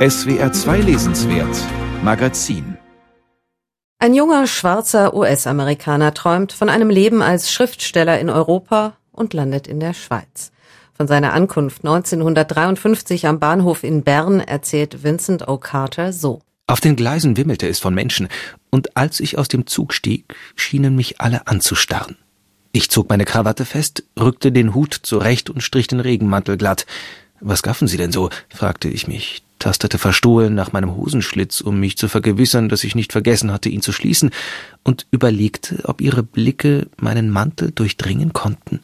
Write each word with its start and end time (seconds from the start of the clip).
SWR 0.00 0.50
2 0.50 0.78
Lesenswert 0.80 1.54
Magazin 2.02 2.78
Ein 3.98 4.14
junger 4.14 4.46
schwarzer 4.46 5.12
US-Amerikaner 5.12 6.14
träumt 6.14 6.54
von 6.54 6.70
einem 6.70 6.88
Leben 6.88 7.20
als 7.20 7.52
Schriftsteller 7.52 8.18
in 8.18 8.30
Europa 8.30 8.96
und 9.12 9.34
landet 9.34 9.66
in 9.66 9.78
der 9.78 9.92
Schweiz. 9.92 10.52
Von 10.94 11.06
seiner 11.06 11.34
Ankunft 11.34 11.84
1953 11.84 13.26
am 13.26 13.40
Bahnhof 13.40 13.84
in 13.84 14.02
Bern 14.02 14.40
erzählt 14.40 15.04
Vincent 15.04 15.46
O. 15.48 15.58
Carter 15.58 16.14
so. 16.14 16.40
Auf 16.66 16.80
den 16.80 16.96
Gleisen 16.96 17.36
wimmelte 17.36 17.68
es 17.68 17.78
von 17.78 17.92
Menschen, 17.92 18.28
und 18.70 18.96
als 18.96 19.20
ich 19.20 19.36
aus 19.36 19.48
dem 19.48 19.66
Zug 19.66 19.92
stieg, 19.92 20.34
schienen 20.56 20.96
mich 20.96 21.20
alle 21.20 21.46
anzustarren. 21.46 22.16
Ich 22.72 22.88
zog 22.88 23.10
meine 23.10 23.26
Krawatte 23.26 23.66
fest, 23.66 24.04
rückte 24.18 24.50
den 24.50 24.74
Hut 24.74 24.94
zurecht 24.94 25.50
und 25.50 25.60
strich 25.60 25.88
den 25.88 26.00
Regenmantel 26.00 26.56
glatt. 26.56 26.86
Was 27.40 27.62
gaffen 27.62 27.86
Sie 27.86 27.98
denn 27.98 28.12
so? 28.12 28.30
fragte 28.48 28.88
ich 28.88 29.06
mich 29.06 29.42
tastete 29.60 29.98
verstohlen 29.98 30.54
nach 30.54 30.72
meinem 30.72 30.96
Hosenschlitz, 30.96 31.60
um 31.60 31.78
mich 31.78 31.96
zu 31.96 32.08
vergewissern, 32.08 32.68
dass 32.68 32.82
ich 32.82 32.96
nicht 32.96 33.12
vergessen 33.12 33.52
hatte, 33.52 33.68
ihn 33.68 33.82
zu 33.82 33.92
schließen, 33.92 34.30
und 34.82 35.06
überlegte, 35.12 35.84
ob 35.84 36.00
ihre 36.00 36.24
Blicke 36.24 36.88
meinen 36.96 37.30
Mantel 37.30 37.70
durchdringen 37.70 38.32
konnten. 38.32 38.80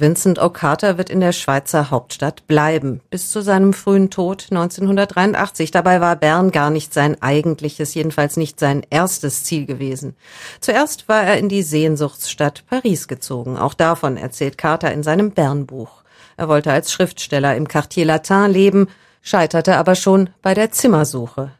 Vincent 0.00 0.40
O'Carter 0.40 0.96
wird 0.96 1.10
in 1.10 1.20
der 1.20 1.32
Schweizer 1.32 1.90
Hauptstadt 1.90 2.46
bleiben, 2.46 3.00
bis 3.10 3.30
zu 3.30 3.42
seinem 3.42 3.74
frühen 3.74 4.08
Tod 4.08 4.46
1983. 4.50 5.70
Dabei 5.70 6.00
war 6.00 6.16
Bern 6.16 6.52
gar 6.52 6.70
nicht 6.70 6.94
sein 6.94 7.20
eigentliches, 7.20 7.92
jedenfalls 7.92 8.38
nicht 8.38 8.58
sein 8.58 8.82
erstes 8.88 9.44
Ziel 9.44 9.66
gewesen. 9.66 10.16
Zuerst 10.60 11.08
war 11.08 11.22
er 11.22 11.36
in 11.36 11.50
die 11.50 11.62
Sehnsuchtsstadt 11.62 12.64
Paris 12.66 13.08
gezogen. 13.08 13.58
Auch 13.58 13.74
davon 13.74 14.16
erzählt 14.16 14.56
Carter 14.56 14.90
in 14.90 15.02
seinem 15.02 15.32
Bernbuch. 15.32 16.02
Er 16.38 16.48
wollte 16.48 16.72
als 16.72 16.90
Schriftsteller 16.90 17.54
im 17.54 17.68
Quartier 17.68 18.06
Latin 18.06 18.50
leben, 18.50 18.88
scheiterte 19.22 19.76
aber 19.76 19.94
schon 19.94 20.30
bei 20.42 20.54
der 20.54 20.70
Zimmersuche. 20.70 21.52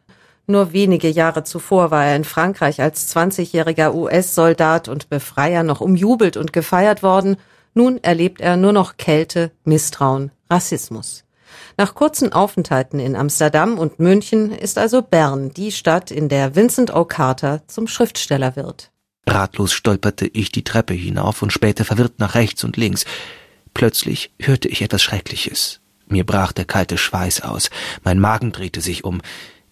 Nur 0.47 0.73
wenige 0.73 1.09
Jahre 1.09 1.45
zuvor 1.45 1.91
war 1.91 2.07
er 2.07 2.17
in 2.17 2.25
Frankreich 2.25 2.81
als 2.81 3.15
20-jähriger 3.15 3.95
US-Soldat 3.95 4.89
und 4.89 5.09
Befreier 5.09 5.63
noch 5.63 5.81
umjubelt 5.81 6.37
und 6.37 6.53
gefeiert 6.53 7.03
worden. 7.03 7.37
Nun 7.73 8.03
erlebt 8.03 8.41
er 8.41 8.57
nur 8.57 8.73
noch 8.73 8.97
Kälte, 8.97 9.53
Misstrauen, 9.65 10.33
Rassismus. 10.51 11.25
Nach 11.77 11.95
kurzen 11.95 12.33
Aufenthalten 12.33 12.99
in 12.99 13.15
Amsterdam 13.15 13.79
und 13.79 14.01
München 14.01 14.51
ist 14.51 14.77
also 14.77 15.03
Bern 15.03 15.51
die 15.51 15.73
Stadt, 15.73 16.11
in 16.11 16.29
der 16.29 16.57
Vincent 16.57 16.93
O'Carter 16.93 17.61
zum 17.69 17.87
Schriftsteller 17.87 18.57
wird. 18.57 18.91
Ratlos 19.27 19.73
stolperte 19.73 20.27
ich 20.27 20.51
die 20.51 20.65
Treppe 20.65 20.95
hinauf 20.95 21.43
und 21.43 21.53
spähte 21.53 21.85
verwirrt 21.85 22.19
nach 22.19 22.35
rechts 22.35 22.65
und 22.65 22.77
links. 22.77 23.05
Plötzlich 23.73 24.33
hörte 24.41 24.69
ich 24.69 24.83
etwas 24.83 25.03
Schreckliches. 25.03 25.80
Mir 26.11 26.27
brach 26.27 26.53
der 26.53 26.65
kalte 26.65 26.99
Schweiß 26.99 27.43
aus, 27.43 27.71
mein 28.03 28.19
Magen 28.19 28.53
drehte 28.53 28.81
sich 28.81 29.05
um. 29.05 29.23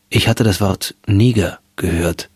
Ich 0.08 0.28
hatte 0.28 0.44
das 0.44 0.60
Wort 0.60 0.94
Niger 1.06 1.58
gehört. 1.76 2.30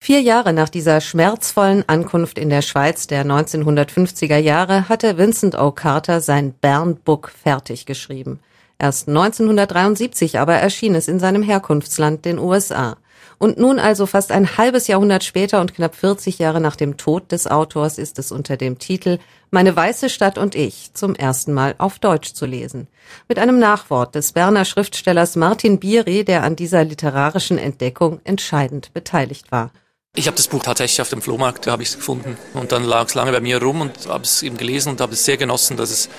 Vier 0.00 0.20
Jahre 0.20 0.52
nach 0.52 0.68
dieser 0.68 1.00
schmerzvollen 1.00 1.88
Ankunft 1.88 2.38
in 2.38 2.50
der 2.50 2.62
Schweiz 2.62 3.06
der 3.06 3.24
1950er 3.24 4.38
Jahre 4.38 4.88
hatte 4.88 5.16
Vincent 5.18 5.56
O. 5.56 5.70
Carter 5.70 6.20
sein 6.20 6.54
Bern 6.54 6.96
Book 6.96 7.30
fertig 7.30 7.86
geschrieben. 7.86 8.40
Erst 8.78 9.06
1973 9.06 10.40
aber 10.40 10.54
erschien 10.54 10.96
es 10.96 11.06
in 11.06 11.20
seinem 11.20 11.44
Herkunftsland, 11.44 12.24
den 12.24 12.40
USA. 12.40 12.96
Und 13.42 13.58
nun 13.58 13.80
also 13.80 14.06
fast 14.06 14.30
ein 14.30 14.56
halbes 14.56 14.86
Jahrhundert 14.86 15.24
später 15.24 15.60
und 15.60 15.74
knapp 15.74 15.96
40 15.96 16.38
Jahre 16.38 16.60
nach 16.60 16.76
dem 16.76 16.96
Tod 16.96 17.32
des 17.32 17.48
Autors 17.48 17.98
ist 17.98 18.20
es 18.20 18.30
unter 18.30 18.56
dem 18.56 18.78
Titel 18.78 19.18
Meine 19.50 19.74
weiße 19.74 20.10
Stadt 20.10 20.38
und 20.38 20.54
ich 20.54 20.94
zum 20.94 21.16
ersten 21.16 21.52
Mal 21.52 21.74
auf 21.78 21.98
Deutsch 21.98 22.34
zu 22.34 22.46
lesen. 22.46 22.86
Mit 23.28 23.40
einem 23.40 23.58
Nachwort 23.58 24.14
des 24.14 24.30
Berner 24.30 24.64
Schriftstellers 24.64 25.34
Martin 25.34 25.80
Biri, 25.80 26.24
der 26.24 26.44
an 26.44 26.54
dieser 26.54 26.84
literarischen 26.84 27.58
Entdeckung 27.58 28.20
entscheidend 28.22 28.94
beteiligt 28.94 29.50
war. 29.50 29.72
Ich 30.14 30.28
habe 30.28 30.36
das 30.36 30.46
Buch 30.46 30.62
tatsächlich 30.62 31.00
auf 31.00 31.08
dem 31.08 31.20
Flohmarkt, 31.20 31.66
da 31.66 31.72
habe 31.72 31.82
ich 31.82 31.88
es 31.88 31.96
gefunden. 31.96 32.38
Und 32.54 32.70
dann 32.70 32.84
lag 32.84 33.08
es 33.08 33.16
lange 33.16 33.32
bei 33.32 33.40
mir 33.40 33.60
rum 33.60 33.80
und 33.80 34.06
habe 34.06 34.22
es 34.22 34.44
eben 34.44 34.56
gelesen 34.56 34.90
und 34.90 35.00
habe 35.00 35.14
es 35.14 35.24
sehr 35.24 35.36
genossen, 35.36 35.76
dass 35.76 35.90
es 35.90 36.10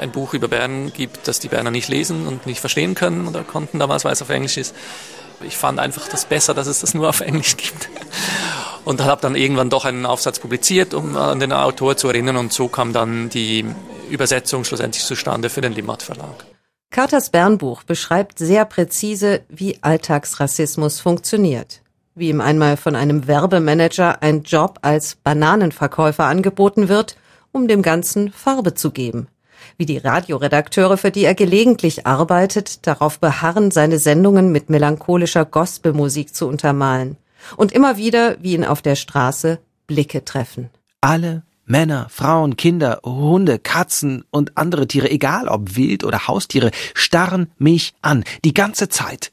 ein 0.00 0.10
Buch 0.10 0.34
über 0.34 0.48
Bern 0.48 0.92
gibt, 0.92 1.28
das 1.28 1.38
die 1.38 1.48
Berner 1.48 1.70
nicht 1.70 1.88
lesen 1.88 2.26
und 2.26 2.46
nicht 2.46 2.58
verstehen 2.58 2.96
können 2.96 3.28
oder 3.28 3.44
konnten 3.44 3.78
damals, 3.78 4.04
weil 4.04 4.14
es 4.14 4.22
auf 4.22 4.30
Englisch 4.30 4.56
ist. 4.56 4.74
Ich 5.42 5.56
fand 5.56 5.78
einfach 5.78 6.08
das 6.08 6.24
besser, 6.24 6.54
dass 6.54 6.66
es 6.66 6.80
das 6.80 6.94
nur 6.94 7.08
auf 7.08 7.20
Englisch 7.20 7.56
gibt. 7.56 7.88
Und 8.84 9.02
habe 9.02 9.20
dann 9.20 9.34
irgendwann 9.34 9.70
doch 9.70 9.84
einen 9.84 10.06
Aufsatz 10.06 10.38
publiziert, 10.38 10.94
um 10.94 11.16
an 11.16 11.40
den 11.40 11.52
Autor 11.52 11.96
zu 11.96 12.08
erinnern. 12.08 12.36
Und 12.36 12.52
so 12.52 12.68
kam 12.68 12.92
dann 12.92 13.28
die 13.28 13.64
Übersetzung 14.10 14.64
schlussendlich 14.64 15.04
zustande 15.04 15.50
für 15.50 15.60
den 15.60 15.72
Limmat 15.72 16.02
Verlag. 16.02 16.44
Carters 16.90 17.30
Bernbuch 17.30 17.84
beschreibt 17.84 18.38
sehr 18.38 18.64
präzise, 18.64 19.42
wie 19.48 19.78
Alltagsrassismus 19.80 21.00
funktioniert. 21.00 21.82
Wie 22.14 22.30
ihm 22.30 22.40
einmal 22.40 22.76
von 22.76 22.96
einem 22.96 23.28
Werbemanager 23.28 24.22
ein 24.22 24.42
Job 24.42 24.80
als 24.82 25.14
Bananenverkäufer 25.14 26.24
angeboten 26.24 26.88
wird, 26.88 27.16
um 27.52 27.68
dem 27.68 27.82
Ganzen 27.82 28.32
Farbe 28.32 28.74
zu 28.74 28.90
geben 28.90 29.28
wie 29.76 29.86
die 29.86 29.98
Radioredakteure, 29.98 30.96
für 30.96 31.10
die 31.10 31.24
er 31.24 31.34
gelegentlich 31.34 32.06
arbeitet, 32.06 32.86
darauf 32.86 33.18
beharren, 33.18 33.70
seine 33.70 33.98
Sendungen 33.98 34.52
mit 34.52 34.70
melancholischer 34.70 35.44
Gospelmusik 35.44 36.34
zu 36.34 36.46
untermalen. 36.46 37.16
Und 37.56 37.72
immer 37.72 37.96
wieder, 37.96 38.36
wie 38.40 38.54
ihn 38.54 38.64
auf 38.64 38.82
der 38.82 38.96
Straße 38.96 39.58
Blicke 39.86 40.24
treffen. 40.24 40.70
Alle 41.00 41.42
Männer, 41.70 42.08
Frauen, 42.10 42.56
Kinder, 42.56 43.00
Hunde, 43.04 43.58
Katzen 43.58 44.24
und 44.30 44.56
andere 44.58 44.88
Tiere, 44.88 45.08
egal 45.08 45.46
ob 45.46 45.76
Wild 45.76 46.02
oder 46.04 46.26
Haustiere, 46.26 46.72
starren 46.94 47.52
mich 47.58 47.94
an, 48.02 48.24
die 48.44 48.54
ganze 48.54 48.88
Zeit. 48.88 49.30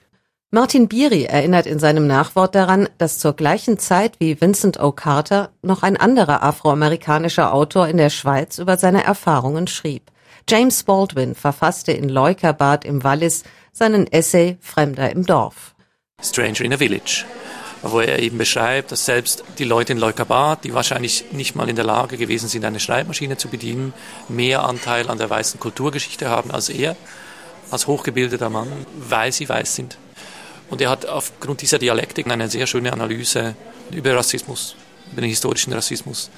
Martin 0.51 0.87
Biri 0.87 1.23
erinnert 1.23 1.65
in 1.65 1.77
seinem 1.77 2.07
Nachwort 2.07 2.55
daran, 2.55 2.87
dass 2.99 3.19
zur 3.19 3.33
gleichen 3.33 3.79
Zeit 3.79 4.19
wie 4.19 4.39
Vincent 4.39 4.79
O. 4.79 4.93
Carter 4.93 5.49
noch 5.61 5.83
ein 5.83 5.97
anderer 5.97 6.41
afroamerikanischer 6.41 7.53
Autor 7.53 7.87
in 7.89 7.97
der 7.97 8.09
Schweiz 8.09 8.57
über 8.57 8.77
seine 8.77 9.03
Erfahrungen 9.03 9.67
schrieb. 9.67 10.03
James 10.49 10.83
Baldwin 10.83 11.35
verfasste 11.35 11.91
in 11.91 12.07
Leukerbad 12.07 12.85
im 12.85 13.03
Wallis 13.03 13.43
seinen 13.73 14.07
Essay 14.07 14.57
Fremder 14.61 15.11
im 15.11 15.25
Dorf. 15.25 15.75
Stranger 16.23 16.61
in 16.61 16.73
a 16.73 16.77
Village, 16.77 17.25
wo 17.81 17.99
er 17.99 18.19
eben 18.19 18.37
beschreibt, 18.37 18.93
dass 18.93 19.03
selbst 19.03 19.43
die 19.57 19.65
Leute 19.65 19.91
in 19.91 19.99
Leukerbad, 19.99 20.63
die 20.63 20.73
wahrscheinlich 20.73 21.25
nicht 21.33 21.55
mal 21.55 21.67
in 21.67 21.75
der 21.75 21.83
Lage 21.83 22.15
gewesen 22.15 22.47
sind, 22.47 22.63
eine 22.63 22.79
Schreibmaschine 22.79 23.35
zu 23.35 23.49
bedienen, 23.49 23.93
mehr 24.29 24.63
Anteil 24.63 25.09
an 25.09 25.17
der 25.17 25.29
weißen 25.29 25.59
Kulturgeschichte 25.59 26.29
haben 26.29 26.49
als 26.51 26.69
er, 26.69 26.95
als 27.69 27.85
hochgebildeter 27.87 28.49
Mann, 28.49 28.71
weil 28.95 29.33
sie 29.33 29.49
weiß 29.49 29.75
sind. 29.75 29.97
Und 30.69 30.79
er 30.79 30.89
hat 30.89 31.05
aufgrund 31.05 31.61
dieser 31.61 31.77
Dialektik 31.77 32.31
eine 32.31 32.47
sehr 32.47 32.67
schöne 32.67 32.93
Analyse 32.93 33.55
über 33.91 34.15
Rassismus 34.15 34.77
den 35.15 35.23
historischen 35.25 35.73
Rassismus 35.73 36.29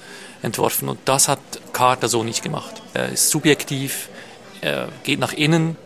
entworfen. 0.42 0.88
Und 0.88 0.98
das 1.04 1.28
hat 1.28 1.40
Carter 1.72 2.08
so 2.08 2.22
nicht 2.22 2.42
gemacht. 2.42 2.82
Er 2.94 3.10
ist 3.10 3.30
subjektiv, 3.30 4.08
er 4.60 4.88
geht 5.04 5.18
nach 5.18 5.32
innen 5.32 5.76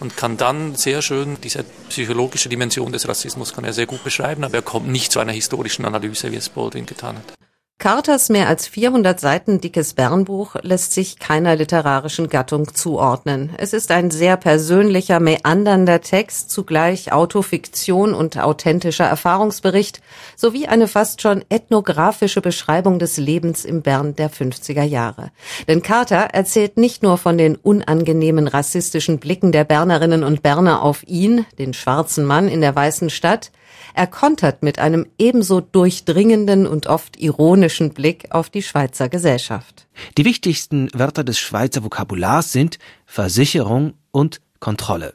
und 0.00 0.16
kann 0.16 0.36
dann 0.36 0.74
sehr 0.74 1.02
schön 1.02 1.38
diese 1.42 1.64
psychologische 1.88 2.48
Dimension 2.48 2.92
des 2.92 3.08
Rassismus 3.08 3.52
kann 3.52 3.64
er 3.64 3.72
sehr 3.72 3.86
gut 3.86 4.04
beschreiben, 4.04 4.44
aber 4.44 4.54
er 4.54 4.62
kommt 4.62 4.88
nicht 4.88 5.12
zu 5.12 5.18
einer 5.20 5.32
historischen 5.32 5.84
Analyse, 5.84 6.30
wie 6.30 6.36
es 6.36 6.48
Baldwin 6.48 6.86
getan 6.86 7.16
hat. 7.16 7.37
Carters 7.78 8.28
mehr 8.28 8.48
als 8.48 8.66
400 8.66 9.20
Seiten 9.20 9.60
dickes 9.60 9.94
Bernbuch 9.94 10.56
lässt 10.62 10.92
sich 10.92 11.20
keiner 11.20 11.54
literarischen 11.54 12.28
Gattung 12.28 12.74
zuordnen. 12.74 13.50
Es 13.56 13.72
ist 13.72 13.92
ein 13.92 14.10
sehr 14.10 14.36
persönlicher, 14.36 15.20
meandernder 15.20 16.00
Text, 16.00 16.50
zugleich 16.50 17.12
Autofiktion 17.12 18.14
und 18.14 18.36
authentischer 18.36 19.04
Erfahrungsbericht, 19.04 20.00
sowie 20.34 20.66
eine 20.66 20.88
fast 20.88 21.22
schon 21.22 21.44
ethnografische 21.50 22.40
Beschreibung 22.40 22.98
des 22.98 23.16
Lebens 23.16 23.64
im 23.64 23.82
Bern 23.82 24.16
der 24.16 24.28
50er 24.28 24.82
Jahre. 24.82 25.30
Denn 25.68 25.80
Carter 25.80 26.30
erzählt 26.32 26.78
nicht 26.78 27.04
nur 27.04 27.16
von 27.16 27.38
den 27.38 27.54
unangenehmen 27.54 28.48
rassistischen 28.48 29.20
Blicken 29.20 29.52
der 29.52 29.62
Bernerinnen 29.62 30.24
und 30.24 30.42
Berner 30.42 30.82
auf 30.82 31.06
ihn, 31.06 31.46
den 31.60 31.74
schwarzen 31.74 32.24
Mann 32.24 32.48
in 32.48 32.60
der 32.60 32.74
weißen 32.74 33.08
Stadt, 33.08 33.52
er 33.98 34.06
kontert 34.06 34.62
mit 34.62 34.78
einem 34.78 35.06
ebenso 35.18 35.60
durchdringenden 35.60 36.68
und 36.68 36.86
oft 36.86 37.18
ironischen 37.18 37.90
Blick 37.90 38.28
auf 38.30 38.48
die 38.48 38.62
Schweizer 38.62 39.08
Gesellschaft. 39.08 39.88
Die 40.16 40.24
wichtigsten 40.24 40.88
Wörter 40.94 41.24
des 41.24 41.40
Schweizer 41.40 41.82
Vokabulars 41.82 42.52
sind 42.52 42.78
Versicherung 43.06 43.94
und 44.12 44.40
Kontrolle. 44.60 45.14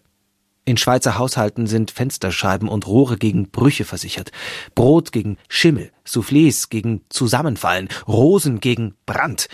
In 0.66 0.76
Schweizer 0.76 1.18
Haushalten 1.18 1.66
sind 1.66 1.92
Fensterscheiben 1.92 2.68
und 2.68 2.86
Rohre 2.86 3.16
gegen 3.16 3.50
Brüche 3.52 3.86
versichert, 3.86 4.34
Brot 4.76 5.14
gegen 5.14 5.38
Schimmel, 5.48 5.92
Soufflés 6.06 6.70
gegen 6.70 7.06
Zusammenfallen, 7.08 7.88
Rosen 8.06 8.60
gegen 8.60 8.96
Brand. 9.06 9.48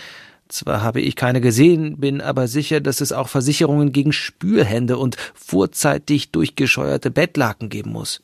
Zwar 0.48 0.82
habe 0.82 1.00
ich 1.00 1.14
keine 1.14 1.40
gesehen, 1.40 1.98
bin 1.98 2.20
aber 2.20 2.48
sicher, 2.48 2.80
dass 2.80 3.00
es 3.00 3.12
auch 3.12 3.28
Versicherungen 3.28 3.92
gegen 3.92 4.12
Spülhände 4.12 4.98
und 4.98 5.16
vorzeitig 5.34 6.32
durchgescheuerte 6.32 7.12
Bettlaken 7.12 7.68
geben 7.68 7.92
muss. 7.92 8.22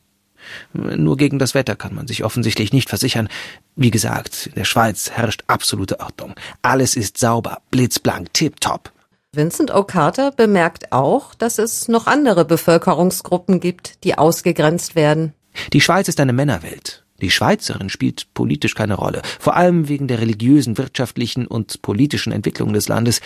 Nur 0.72 1.16
gegen 1.16 1.38
das 1.38 1.54
Wetter 1.54 1.76
kann 1.76 1.94
man 1.94 2.06
sich 2.06 2.24
offensichtlich 2.24 2.72
nicht 2.72 2.88
versichern. 2.88 3.28
Wie 3.74 3.90
gesagt, 3.90 4.46
in 4.46 4.54
der 4.54 4.64
Schweiz 4.64 5.10
herrscht 5.10 5.44
absolute 5.46 6.00
Ordnung. 6.00 6.34
Alles 6.62 6.96
ist 6.96 7.18
sauber, 7.18 7.58
blitzblank, 7.70 8.32
tipptopp. 8.32 8.92
Vincent 9.32 9.74
O. 9.74 9.84
Carter 9.84 10.32
bemerkt 10.32 10.92
auch, 10.92 11.34
dass 11.34 11.58
es 11.58 11.88
noch 11.88 12.06
andere 12.06 12.44
Bevölkerungsgruppen 12.44 13.60
gibt, 13.60 14.02
die 14.04 14.16
ausgegrenzt 14.16 14.94
werden. 14.94 15.34
Die 15.72 15.80
Schweiz 15.80 16.08
ist 16.08 16.20
eine 16.20 16.32
Männerwelt. 16.32 17.04
Die 17.20 17.30
Schweizerin 17.30 17.88
spielt 17.88 18.32
politisch 18.34 18.74
keine 18.74 18.94
Rolle, 18.94 19.22
vor 19.38 19.56
allem 19.56 19.88
wegen 19.88 20.06
der 20.06 20.20
religiösen, 20.20 20.76
wirtschaftlichen 20.76 21.46
und 21.46 21.80
politischen 21.82 22.32
Entwicklung 22.32 22.72
des 22.72 22.88
Landes, 22.88 23.20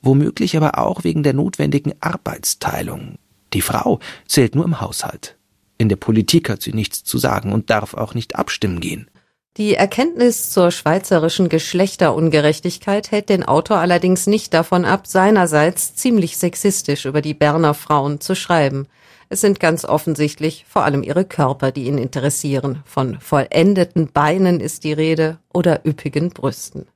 womöglich 0.00 0.56
aber 0.56 0.78
auch 0.78 1.04
wegen 1.04 1.22
der 1.22 1.34
notwendigen 1.34 1.92
Arbeitsteilung. 2.00 3.16
Die 3.52 3.60
Frau 3.60 4.00
zählt 4.26 4.54
nur 4.54 4.64
im 4.64 4.80
Haushalt. 4.80 5.36
In 5.78 5.88
der 5.88 5.96
Politik 5.96 6.48
hat 6.48 6.62
sie 6.62 6.72
nichts 6.72 7.04
zu 7.04 7.18
sagen 7.18 7.52
und 7.52 7.70
darf 7.70 7.94
auch 7.94 8.14
nicht 8.14 8.36
abstimmen 8.36 8.80
gehen. 8.80 9.08
Die 9.56 9.74
Erkenntnis 9.74 10.50
zur 10.50 10.72
schweizerischen 10.72 11.48
Geschlechterungerechtigkeit 11.48 13.12
hält 13.12 13.28
den 13.28 13.44
Autor 13.44 13.76
allerdings 13.76 14.26
nicht 14.26 14.52
davon 14.52 14.84
ab, 14.84 15.06
seinerseits 15.06 15.94
ziemlich 15.94 16.36
sexistisch 16.38 17.04
über 17.04 17.22
die 17.22 17.34
Berner 17.34 17.74
Frauen 17.74 18.20
zu 18.20 18.34
schreiben. 18.34 18.88
Es 19.28 19.40
sind 19.40 19.60
ganz 19.60 19.84
offensichtlich 19.84 20.64
vor 20.68 20.82
allem 20.82 21.04
ihre 21.04 21.24
Körper, 21.24 21.70
die 21.70 21.84
ihn 21.84 21.98
interessieren. 21.98 22.82
Von 22.84 23.20
vollendeten 23.20 24.08
Beinen 24.12 24.58
ist 24.58 24.82
die 24.82 24.92
Rede 24.92 25.38
oder 25.52 25.86
üppigen 25.86 26.30
Brüsten. 26.30 26.86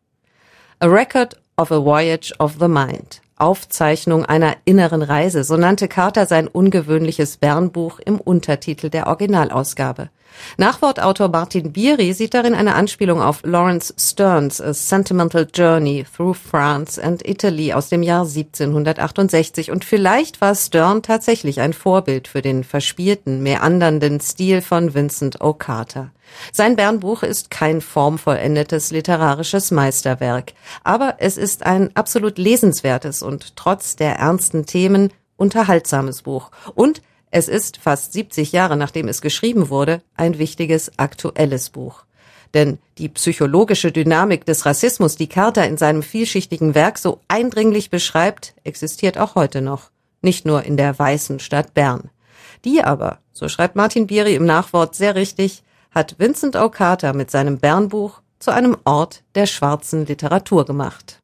A 0.81 0.87
Record 0.87 1.41
of 1.57 1.71
a 1.71 1.85
Voyage 1.85 2.33
of 2.41 2.57
the 2.59 2.69
Mind. 2.69 3.23
Aufzeichnung 3.41 4.25
einer 4.25 4.57
inneren 4.65 5.03
Reise, 5.03 5.45
so 5.45 5.57
nannte 5.57 5.89
Carter 5.89 6.27
sein 6.27 6.49
ungewöhnliches 6.49 7.37
Bernbuch 7.37 7.99
im 7.99 8.21
Untertitel 8.21 8.91
der 8.91 9.07
Originalausgabe. 9.07 10.11
Nachwortautor 10.57 11.29
Martin 11.29 11.73
Bieri 11.73 12.13
sieht 12.13 12.35
darin 12.35 12.55
eine 12.55 12.75
Anspielung 12.75 13.21
auf 13.21 13.43
Lawrence 13.45 13.95
Stearns 13.99 14.61
A 14.61 14.75
Sentimental 14.75 15.47
Journey 15.53 16.05
Through 16.17 16.37
France 16.37 17.03
and 17.03 17.27
Italy 17.27 17.73
aus 17.73 17.89
dem 17.89 18.03
Jahr 18.03 18.23
1768 18.23 19.71
und 19.71 19.85
vielleicht 19.85 20.41
war 20.41 20.55
Stern 20.55 21.03
tatsächlich 21.03 21.61
ein 21.61 21.73
Vorbild 21.73 22.29
für 22.29 22.43
den 22.43 22.65
verspielten, 22.65 23.43
meandernden 23.43 24.21
Stil 24.21 24.63
von 24.63 24.95
Vincent 24.95 25.41
O. 25.41 25.53
Carter. 25.53 26.11
Sein 26.53 26.77
Bernbuch 26.77 27.23
ist 27.23 27.51
kein 27.51 27.81
formvollendetes 27.81 28.91
literarisches 28.91 29.71
Meisterwerk, 29.71 30.53
aber 30.85 31.17
es 31.19 31.37
ist 31.37 31.65
ein 31.65 31.95
absolut 31.95 32.39
lesenswertes 32.39 33.23
und 33.23 33.57
trotz 33.57 33.97
der 33.97 34.17
ernsten 34.17 34.67
Themen 34.67 35.13
unterhaltsames 35.37 36.23
Buch 36.23 36.51
und 36.75 37.03
es 37.31 37.49
ist 37.49 37.77
fast 37.79 38.13
70 38.13 38.53
Jahre 38.53 38.77
nachdem 38.77 39.09
es 39.09 39.21
geschrieben 39.21 39.69
wurde 39.69 40.03
ein 40.17 40.39
wichtiges 40.39 40.93
aktuelles 40.99 41.71
Buch. 41.71 42.05
Denn 42.55 42.79
die 42.97 43.09
psychologische 43.09 43.93
Dynamik 43.93 44.45
des 44.47 44.65
Rassismus, 44.65 45.17
die 45.17 45.29
Carter 45.29 45.67
in 45.67 45.77
seinem 45.77 46.03
vielschichtigen 46.03 46.75
Werk 46.75 46.99
so 46.99 47.21
eindringlich 47.29 47.91
beschreibt, 47.91 48.55
existiert 48.65 49.19
auch 49.19 49.35
heute 49.35 49.61
noch. 49.61 49.91
Nicht 50.23 50.47
nur 50.47 50.65
in 50.65 50.77
der 50.77 50.99
weißen 50.99 51.41
Stadt 51.41 51.75
Bern. 51.75 52.11
Die 52.65 52.83
aber, 52.83 53.19
so 53.33 53.49
schreibt 53.49 53.77
Martin 53.77 54.07
Bieri 54.07 54.35
im 54.35 54.47
Nachwort 54.47 54.95
sehr 54.95 55.15
richtig, 55.15 55.63
hat 55.91 56.19
Vincent 56.19 56.57
O. 56.57 56.69
Carter 56.71 57.13
mit 57.13 57.31
seinem 57.31 57.59
Bernbuch 57.59 58.21
zu 58.39 58.51
einem 58.51 58.77
Ort 58.85 59.23
der 59.35 59.47
schwarzen 59.47 60.07
Literatur 60.07 60.65
gemacht. 60.65 61.17